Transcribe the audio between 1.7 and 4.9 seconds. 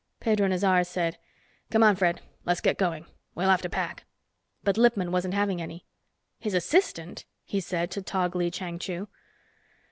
on, Fred, let's get going, we'll have to pack." But